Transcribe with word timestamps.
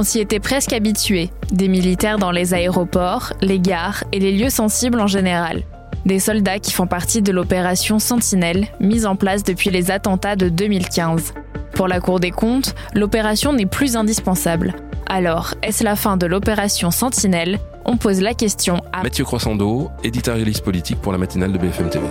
On 0.00 0.04
s'y 0.04 0.20
était 0.20 0.38
presque 0.38 0.72
habitué, 0.72 1.28
des 1.50 1.66
militaires 1.66 2.20
dans 2.20 2.30
les 2.30 2.54
aéroports, 2.54 3.32
les 3.40 3.58
gares 3.58 4.04
et 4.12 4.20
les 4.20 4.30
lieux 4.30 4.48
sensibles 4.48 5.00
en 5.00 5.08
général. 5.08 5.64
Des 6.06 6.20
soldats 6.20 6.60
qui 6.60 6.70
font 6.70 6.86
partie 6.86 7.20
de 7.20 7.32
l'opération 7.32 7.98
Sentinelle, 7.98 8.68
mise 8.78 9.06
en 9.06 9.16
place 9.16 9.42
depuis 9.42 9.70
les 9.70 9.90
attentats 9.90 10.36
de 10.36 10.50
2015. 10.50 11.34
Pour 11.74 11.88
la 11.88 11.98
Cour 11.98 12.20
des 12.20 12.30
comptes, 12.30 12.76
l'opération 12.94 13.52
n'est 13.52 13.66
plus 13.66 13.96
indispensable. 13.96 14.76
Alors, 15.08 15.54
est-ce 15.64 15.82
la 15.82 15.96
fin 15.96 16.16
de 16.16 16.26
l'opération 16.26 16.92
Sentinelle? 16.92 17.58
On 17.84 17.96
pose 17.96 18.20
la 18.20 18.34
question 18.34 18.80
à 18.92 19.02
Mathieu 19.02 19.24
Croissando, 19.24 19.90
éditorialiste 20.04 20.62
politique 20.62 21.00
pour 21.00 21.10
la 21.10 21.18
matinale 21.18 21.50
de 21.50 21.58
BFM 21.58 21.90
TV. 21.90 22.06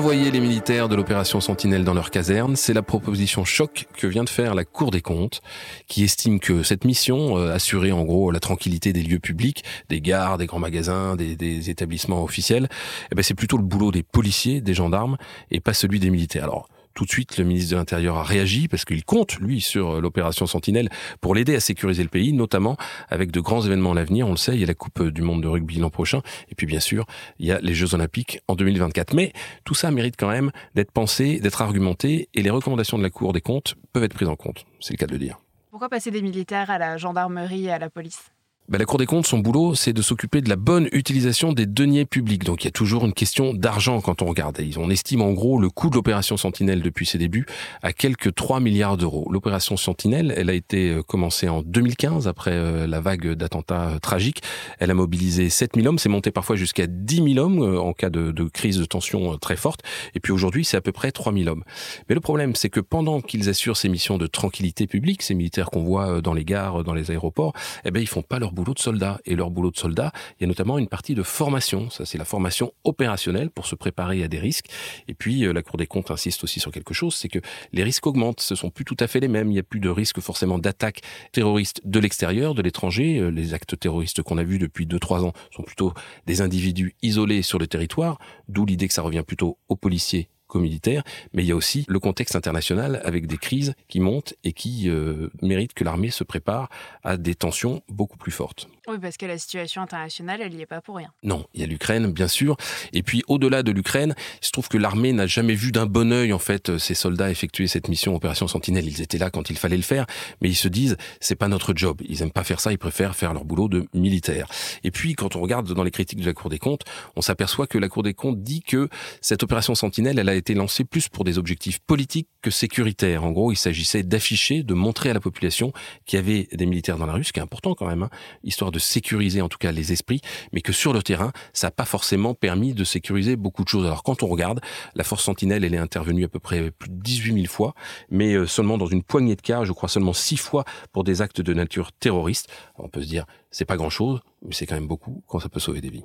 Renvoyer 0.00 0.30
les 0.30 0.40
militaires 0.40 0.88
de 0.88 0.94
l'opération 0.94 1.42
Sentinelle 1.42 1.84
dans 1.84 1.92
leur 1.92 2.10
caserne, 2.10 2.56
c'est 2.56 2.72
la 2.72 2.80
proposition 2.80 3.44
choc 3.44 3.84
que 3.98 4.06
vient 4.06 4.24
de 4.24 4.30
faire 4.30 4.54
la 4.54 4.64
Cour 4.64 4.90
des 4.90 5.02
comptes, 5.02 5.42
qui 5.88 6.04
estime 6.04 6.40
que 6.40 6.62
cette 6.62 6.86
mission, 6.86 7.36
euh, 7.36 7.52
assurer 7.52 7.92
en 7.92 8.02
gros 8.04 8.30
la 8.30 8.40
tranquillité 8.40 8.94
des 8.94 9.02
lieux 9.02 9.18
publics, 9.18 9.62
des 9.90 10.00
gares, 10.00 10.38
des 10.38 10.46
grands 10.46 10.58
magasins, 10.58 11.16
des, 11.16 11.36
des 11.36 11.68
établissements 11.68 12.24
officiels, 12.24 12.70
eh 13.12 13.14
ben 13.14 13.22
c'est 13.22 13.34
plutôt 13.34 13.58
le 13.58 13.62
boulot 13.62 13.90
des 13.90 14.02
policiers, 14.02 14.62
des 14.62 14.72
gendarmes, 14.72 15.18
et 15.50 15.60
pas 15.60 15.74
celui 15.74 16.00
des 16.00 16.08
militaires. 16.08 16.44
Alors, 16.44 16.66
tout 17.00 17.06
de 17.06 17.10
suite, 17.12 17.38
le 17.38 17.44
ministre 17.44 17.70
de 17.70 17.76
l'Intérieur 17.76 18.18
a 18.18 18.22
réagi 18.22 18.68
parce 18.68 18.84
qu'il 18.84 19.06
compte, 19.06 19.38
lui, 19.38 19.62
sur 19.62 19.92
euh, 19.92 20.00
l'opération 20.02 20.46
Sentinelle 20.46 20.90
pour 21.22 21.34
l'aider 21.34 21.54
à 21.54 21.60
sécuriser 21.60 22.02
le 22.02 22.10
pays, 22.10 22.34
notamment 22.34 22.76
avec 23.08 23.30
de 23.30 23.40
grands 23.40 23.62
événements 23.62 23.92
à 23.92 23.94
l'avenir. 23.94 24.28
On 24.28 24.32
le 24.32 24.36
sait, 24.36 24.52
il 24.52 24.60
y 24.60 24.64
a 24.64 24.66
la 24.66 24.74
Coupe 24.74 25.04
du 25.04 25.22
Monde 25.22 25.42
de 25.42 25.48
rugby 25.48 25.78
l'an 25.78 25.88
prochain. 25.88 26.20
Et 26.50 26.54
puis, 26.54 26.66
bien 26.66 26.78
sûr, 26.78 27.06
il 27.38 27.46
y 27.46 27.52
a 27.52 27.60
les 27.62 27.72
Jeux 27.72 27.94
Olympiques 27.94 28.42
en 28.48 28.54
2024. 28.54 29.14
Mais 29.14 29.32
tout 29.64 29.72
ça 29.72 29.90
mérite 29.90 30.16
quand 30.18 30.28
même 30.28 30.50
d'être 30.74 30.92
pensé, 30.92 31.40
d'être 31.40 31.62
argumenté 31.62 32.28
et 32.34 32.42
les 32.42 32.50
recommandations 32.50 32.98
de 32.98 33.02
la 33.02 33.08
Cour 33.08 33.32
des 33.32 33.40
comptes 33.40 33.76
peuvent 33.94 34.04
être 34.04 34.12
prises 34.12 34.28
en 34.28 34.36
compte. 34.36 34.66
C'est 34.78 34.92
le 34.92 34.98
cas 34.98 35.06
de 35.06 35.12
le 35.12 35.18
dire. 35.18 35.38
Pourquoi 35.70 35.88
passer 35.88 36.10
des 36.10 36.20
militaires 36.20 36.68
à 36.68 36.76
la 36.76 36.98
gendarmerie 36.98 37.64
et 37.64 37.72
à 37.72 37.78
la 37.78 37.88
police? 37.88 38.30
Ben, 38.70 38.78
la 38.78 38.84
Cour 38.84 39.00
des 39.00 39.06
comptes, 39.06 39.26
son 39.26 39.40
boulot, 39.40 39.74
c'est 39.74 39.92
de 39.92 40.00
s'occuper 40.00 40.42
de 40.42 40.48
la 40.48 40.54
bonne 40.54 40.88
utilisation 40.92 41.52
des 41.52 41.66
deniers 41.66 42.04
publics. 42.04 42.44
Donc 42.44 42.62
il 42.62 42.66
y 42.66 42.68
a 42.68 42.70
toujours 42.70 43.04
une 43.04 43.12
question 43.12 43.52
d'argent 43.52 44.00
quand 44.00 44.22
on 44.22 44.26
regarde. 44.26 44.60
On 44.76 44.90
estime 44.90 45.22
en 45.22 45.32
gros 45.32 45.58
le 45.58 45.70
coût 45.70 45.90
de 45.90 45.96
l'opération 45.96 46.36
Sentinelle 46.36 46.80
depuis 46.80 47.04
ses 47.04 47.18
débuts 47.18 47.46
à 47.82 47.92
quelques 47.92 48.32
3 48.32 48.60
milliards 48.60 48.96
d'euros. 48.96 49.26
L'opération 49.32 49.76
Sentinelle, 49.76 50.32
elle 50.36 50.48
a 50.50 50.52
été 50.52 50.90
euh, 50.90 51.02
commencée 51.02 51.48
en 51.48 51.62
2015 51.62 52.28
après 52.28 52.52
euh, 52.52 52.86
la 52.86 53.00
vague 53.00 53.32
d'attentats 53.32 53.88
euh, 53.88 53.98
tragiques. 53.98 54.40
Elle 54.78 54.92
a 54.92 54.94
mobilisé 54.94 55.50
7000 55.50 55.88
hommes, 55.88 55.98
c'est 55.98 56.08
monté 56.08 56.30
parfois 56.30 56.54
jusqu'à 56.54 56.86
10 56.86 57.34
000 57.34 57.44
hommes 57.44 57.76
en 57.76 57.92
cas 57.92 58.08
de, 58.08 58.30
de 58.30 58.44
crise 58.44 58.78
de 58.78 58.84
tension 58.84 59.36
très 59.38 59.56
forte. 59.56 59.80
Et 60.14 60.20
puis 60.20 60.32
aujourd'hui, 60.32 60.64
c'est 60.64 60.76
à 60.76 60.80
peu 60.80 60.92
près 60.92 61.10
3000 61.10 61.48
hommes. 61.48 61.64
Mais 62.08 62.14
le 62.14 62.20
problème, 62.20 62.54
c'est 62.54 62.70
que 62.70 62.78
pendant 62.78 63.20
qu'ils 63.20 63.48
assurent 63.48 63.76
ces 63.76 63.88
missions 63.88 64.16
de 64.16 64.28
tranquillité 64.28 64.86
publique, 64.86 65.22
ces 65.22 65.34
militaires 65.34 65.70
qu'on 65.70 65.82
voit 65.82 66.20
dans 66.20 66.34
les 66.34 66.44
gares, 66.44 66.84
dans 66.84 66.94
les 66.94 67.10
aéroports, 67.10 67.52
eh 67.84 67.90
ben 67.90 68.00
ils 68.00 68.06
font 68.06 68.22
pas 68.22 68.38
leur 68.38 68.52
boulot 68.52 68.59
de 68.64 68.78
soldats. 68.78 69.20
Et 69.24 69.34
leur 69.34 69.50
boulot 69.50 69.70
de 69.70 69.76
soldats, 69.76 70.12
il 70.38 70.42
y 70.42 70.44
a 70.44 70.48
notamment 70.48 70.78
une 70.78 70.88
partie 70.88 71.14
de 71.14 71.22
formation. 71.22 71.90
Ça, 71.90 72.04
c'est 72.04 72.18
la 72.18 72.24
formation 72.24 72.72
opérationnelle 72.84 73.50
pour 73.50 73.66
se 73.66 73.74
préparer 73.74 74.22
à 74.22 74.28
des 74.28 74.38
risques. 74.38 74.66
Et 75.08 75.14
puis, 75.14 75.44
euh, 75.44 75.52
la 75.52 75.62
Cour 75.62 75.76
des 75.76 75.86
comptes 75.86 76.10
insiste 76.10 76.44
aussi 76.44 76.60
sur 76.60 76.72
quelque 76.72 76.94
chose, 76.94 77.14
c'est 77.14 77.28
que 77.28 77.40
les 77.72 77.82
risques 77.82 78.06
augmentent. 78.06 78.40
Ce 78.40 78.54
sont 78.54 78.70
plus 78.70 78.84
tout 78.84 78.96
à 79.00 79.06
fait 79.06 79.20
les 79.20 79.28
mêmes. 79.28 79.48
Il 79.48 79.54
n'y 79.54 79.58
a 79.58 79.64
plus 79.64 79.80
de 79.80 79.88
risque 79.88 80.20
forcément 80.20 80.58
d'attaque 80.58 81.00
terroriste 81.32 81.80
de 81.84 81.98
l'extérieur, 82.00 82.54
de 82.54 82.62
l'étranger. 82.62 83.18
Euh, 83.18 83.30
les 83.30 83.54
actes 83.54 83.78
terroristes 83.78 84.22
qu'on 84.22 84.38
a 84.38 84.44
vus 84.44 84.58
depuis 84.58 84.86
2-3 84.86 85.24
ans 85.24 85.32
sont 85.54 85.62
plutôt 85.62 85.92
des 86.26 86.40
individus 86.40 86.94
isolés 87.02 87.42
sur 87.42 87.58
le 87.58 87.66
territoire, 87.66 88.18
d'où 88.48 88.66
l'idée 88.66 88.88
que 88.88 88.94
ça 88.94 89.02
revient 89.02 89.24
plutôt 89.26 89.58
aux 89.68 89.76
policiers 89.76 90.28
militaire, 90.58 91.02
mais 91.32 91.42
il 91.42 91.46
y 91.46 91.52
a 91.52 91.56
aussi 91.56 91.84
le 91.88 91.98
contexte 92.00 92.36
international 92.36 93.00
avec 93.04 93.26
des 93.26 93.38
crises 93.38 93.74
qui 93.88 94.00
montent 94.00 94.34
et 94.44 94.52
qui 94.52 94.88
euh, 94.88 95.28
méritent 95.42 95.74
que 95.74 95.84
l'armée 95.84 96.10
se 96.10 96.24
prépare 96.24 96.68
à 97.04 97.16
des 97.16 97.34
tensions 97.34 97.82
beaucoup 97.88 98.16
plus 98.16 98.32
fortes. 98.32 98.68
Oui, 98.88 98.98
parce 99.00 99.16
que 99.16 99.26
la 99.26 99.38
situation 99.38 99.82
internationale, 99.82 100.40
elle 100.42 100.54
n'y 100.54 100.62
est 100.62 100.66
pas 100.66 100.80
pour 100.80 100.96
rien. 100.96 101.12
Non, 101.22 101.46
il 101.54 101.60
y 101.60 101.64
a 101.64 101.66
l'Ukraine, 101.66 102.10
bien 102.10 102.28
sûr. 102.28 102.56
Et 102.92 103.02
puis, 103.02 103.22
au-delà 103.28 103.62
de 103.62 103.70
l'Ukraine, 103.70 104.14
il 104.42 104.46
se 104.46 104.50
trouve 104.50 104.68
que 104.68 104.78
l'armée 104.78 105.12
n'a 105.12 105.26
jamais 105.26 105.54
vu 105.54 105.70
d'un 105.70 105.86
bon 105.86 106.12
œil, 106.12 106.32
en 106.32 106.38
fait, 106.38 106.76
ces 106.78 106.94
soldats 106.94 107.30
effectuer 107.30 107.66
cette 107.66 107.88
mission 107.88 108.14
Opération 108.14 108.48
Sentinelle. 108.48 108.88
Ils 108.88 109.00
étaient 109.00 109.18
là 109.18 109.30
quand 109.30 109.50
il 109.50 109.56
fallait 109.56 109.76
le 109.76 109.82
faire, 109.82 110.06
mais 110.40 110.48
ils 110.48 110.56
se 110.56 110.68
disent, 110.68 110.96
c'est 111.20 111.36
pas 111.36 111.48
notre 111.48 111.72
job. 111.76 112.00
Ils 112.08 112.22
aiment 112.22 112.32
pas 112.32 112.44
faire 112.44 112.60
ça, 112.60 112.72
ils 112.72 112.78
préfèrent 112.78 113.14
faire 113.14 113.32
leur 113.32 113.44
boulot 113.44 113.68
de 113.68 113.86
militaire. 113.94 114.48
Et 114.82 114.90
puis, 114.90 115.14
quand 115.14 115.36
on 115.36 115.40
regarde 115.40 115.72
dans 115.72 115.84
les 115.84 115.90
critiques 115.90 116.20
de 116.20 116.26
la 116.26 116.32
Cour 116.32 116.50
des 116.50 116.58
comptes, 116.58 116.84
on 117.16 117.20
s'aperçoit 117.20 117.66
que 117.66 117.78
la 117.78 117.88
Cour 117.88 118.02
des 118.02 118.14
comptes 118.14 118.42
dit 118.42 118.62
que 118.62 118.88
cette 119.20 119.42
Opération 119.42 119.74
Sentinelle, 119.74 120.18
elle 120.18 120.28
a 120.28 120.34
été 120.40 120.54
lancée 120.54 120.84
plus 120.84 121.08
pour 121.08 121.24
des 121.24 121.38
objectifs 121.38 121.78
politiques 121.78 122.28
que 122.42 122.50
sécuritaires. 122.50 123.24
En 123.24 123.30
gros, 123.30 123.52
il 123.52 123.56
s'agissait 123.56 124.02
d'afficher, 124.02 124.62
de 124.62 124.74
montrer 124.74 125.10
à 125.10 125.14
la 125.14 125.20
population 125.20 125.72
qu'il 126.06 126.18
y 126.18 126.20
avait 126.20 126.48
des 126.52 126.66
militaires 126.66 126.98
dans 126.98 127.06
la 127.06 127.12
rue, 127.12 127.24
ce 127.24 127.32
qui 127.32 127.38
est 127.38 127.42
important 127.42 127.74
quand 127.74 127.86
même, 127.86 128.02
hein, 128.02 128.10
histoire 128.42 128.70
de 128.70 128.78
sécuriser 128.78 129.42
en 129.42 129.48
tout 129.48 129.58
cas 129.58 129.72
les 129.72 129.92
esprits, 129.92 130.20
mais 130.52 130.60
que 130.60 130.72
sur 130.72 130.92
le 130.92 131.02
terrain, 131.02 131.32
ça 131.52 131.68
n'a 131.68 131.70
pas 131.70 131.84
forcément 131.84 132.34
permis 132.34 132.74
de 132.74 132.84
sécuriser 132.84 133.36
beaucoup 133.36 133.62
de 133.62 133.68
choses. 133.68 133.86
Alors 133.86 134.02
quand 134.02 134.22
on 134.22 134.26
regarde, 134.26 134.60
la 134.94 135.04
force 135.04 135.24
Sentinelle, 135.24 135.64
elle 135.64 135.74
est 135.74 135.78
intervenue 135.78 136.24
à 136.24 136.28
peu 136.28 136.40
près 136.40 136.70
plus 136.70 136.90
de 136.90 137.00
18 137.00 137.34
000 137.34 137.46
fois, 137.46 137.74
mais 138.10 138.34
euh, 138.34 138.46
seulement 138.46 138.78
dans 138.78 138.86
une 138.86 139.02
poignée 139.02 139.36
de 139.36 139.42
cas, 139.42 139.64
je 139.64 139.72
crois 139.72 139.88
seulement 139.88 140.12
6 140.12 140.38
fois 140.38 140.64
pour 140.92 141.04
des 141.04 141.22
actes 141.22 141.40
de 141.40 141.54
nature 141.54 141.92
terroriste. 141.92 142.48
On 142.78 142.88
peut 142.88 143.02
se 143.02 143.08
dire, 143.08 143.26
c'est 143.50 143.64
pas 143.64 143.76
grand 143.76 143.90
chose, 143.90 144.20
mais 144.42 144.54
c'est 144.54 144.66
quand 144.66 144.74
même 144.74 144.88
beaucoup 144.88 145.22
quand 145.26 145.40
ça 145.40 145.48
peut 145.48 145.60
sauver 145.60 145.80
des 145.80 145.90
vies. 145.90 146.04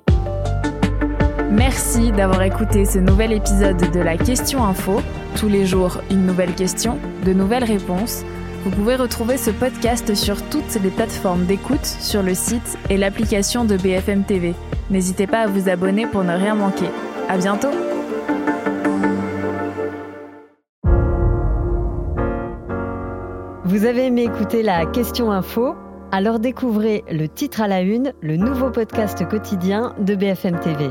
Merci 1.50 2.10
d'avoir 2.10 2.42
écouté 2.42 2.84
ce 2.84 2.98
nouvel 2.98 3.32
épisode 3.32 3.90
de 3.92 4.00
la 4.00 4.16
Question 4.16 4.64
Info. 4.64 5.00
Tous 5.36 5.48
les 5.48 5.64
jours, 5.64 6.00
une 6.10 6.26
nouvelle 6.26 6.54
question, 6.54 6.98
de 7.24 7.32
nouvelles 7.32 7.64
réponses. 7.64 8.24
Vous 8.64 8.70
pouvez 8.70 8.96
retrouver 8.96 9.36
ce 9.36 9.50
podcast 9.50 10.14
sur 10.14 10.42
toutes 10.48 10.74
les 10.82 10.90
plateformes 10.90 11.44
d'écoute, 11.46 11.84
sur 11.84 12.22
le 12.22 12.34
site 12.34 12.76
et 12.90 12.96
l'application 12.96 13.64
de 13.64 13.76
BFM 13.76 14.24
TV. 14.24 14.54
N'hésitez 14.90 15.28
pas 15.28 15.42
à 15.42 15.46
vous 15.46 15.68
abonner 15.68 16.06
pour 16.06 16.24
ne 16.24 16.32
rien 16.32 16.56
manquer. 16.56 16.90
À 17.28 17.38
bientôt! 17.38 17.70
Vous 23.64 23.84
avez 23.84 24.06
aimé 24.06 24.24
écouter 24.24 24.62
la 24.62 24.84
Question 24.86 25.30
Info? 25.30 25.74
Alors 26.10 26.38
découvrez 26.38 27.04
le 27.10 27.28
titre 27.28 27.60
à 27.60 27.68
la 27.68 27.82
une, 27.82 28.12
le 28.20 28.36
nouveau 28.36 28.70
podcast 28.70 29.28
quotidien 29.28 29.92
de 29.98 30.14
BFM 30.14 30.58
TV. 30.60 30.90